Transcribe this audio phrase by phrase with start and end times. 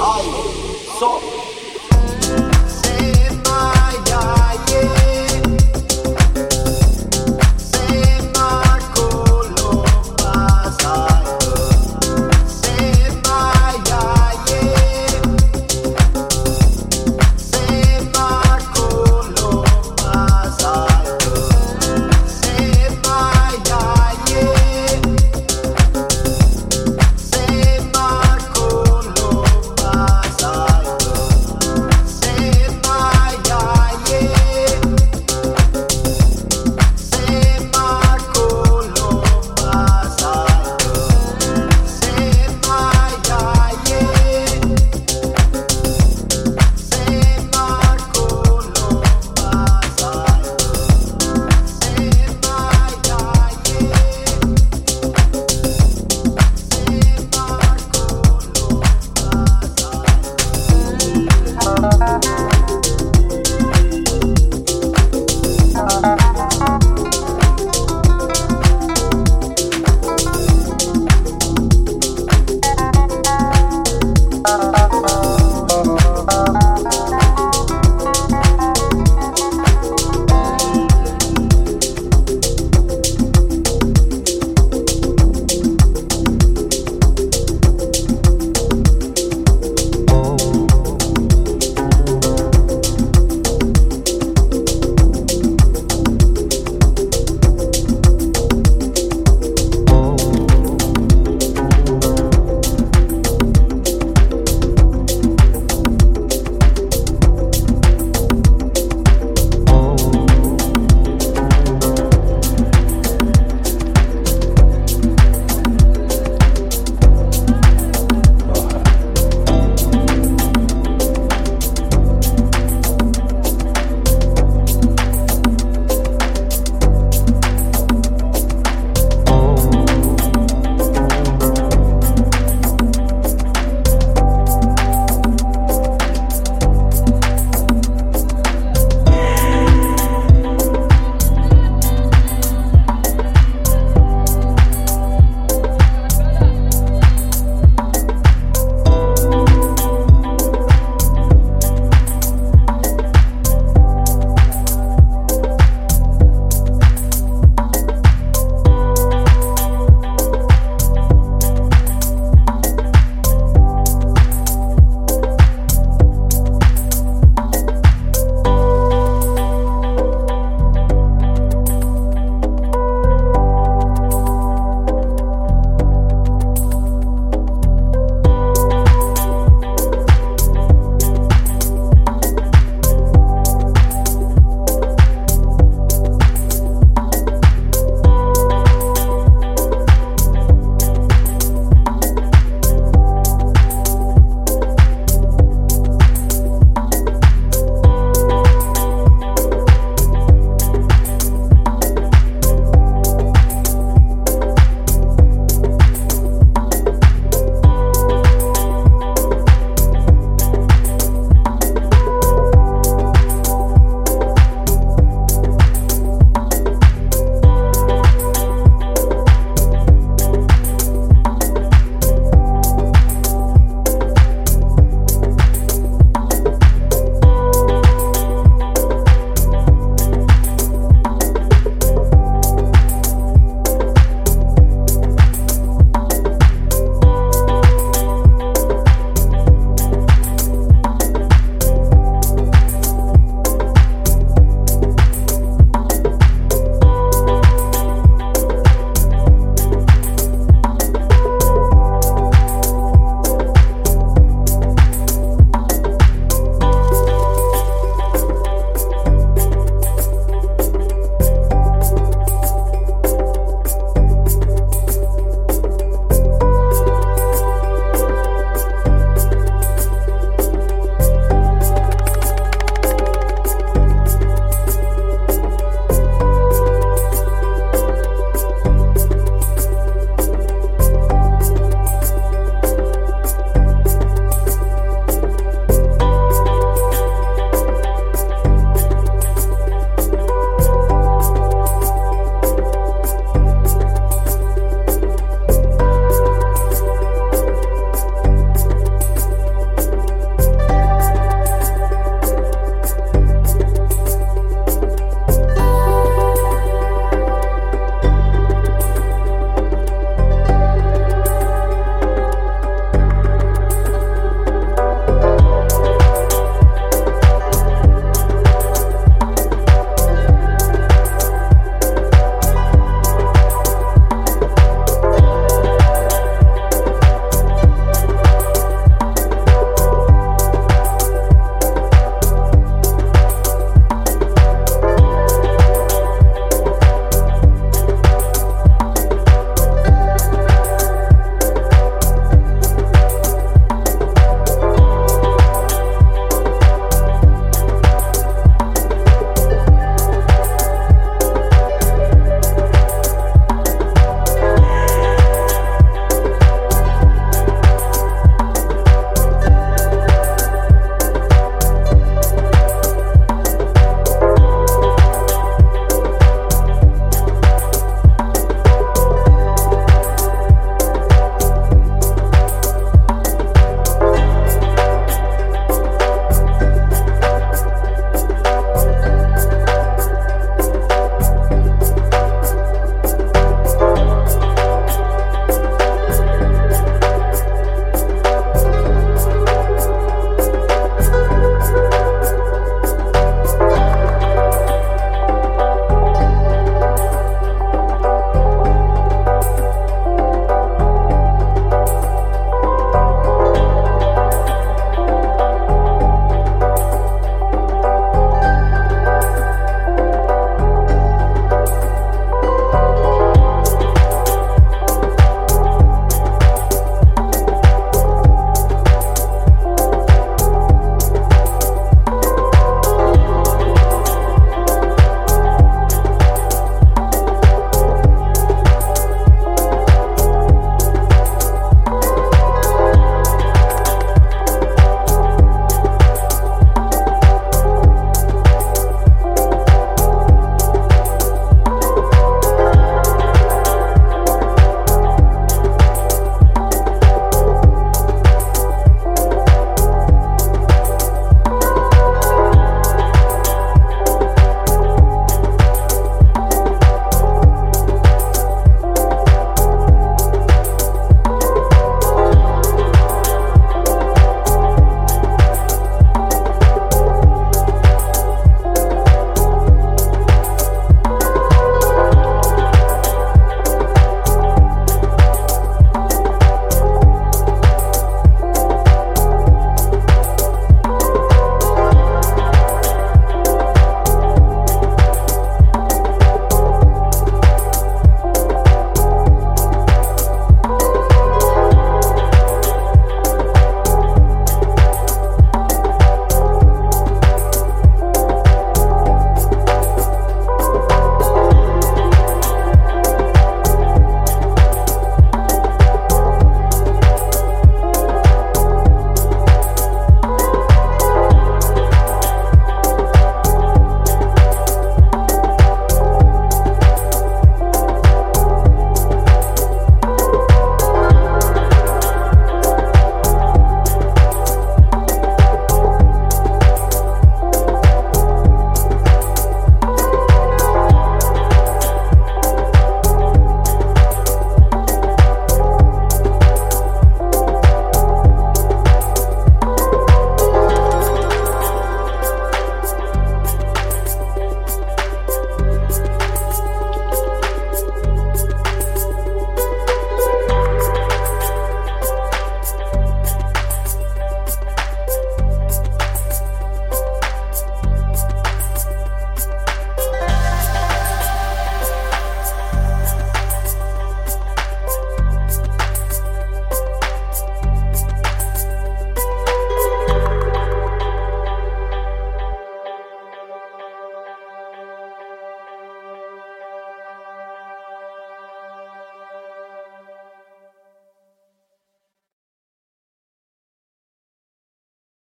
[0.00, 0.24] 愛
[0.98, 1.47] そ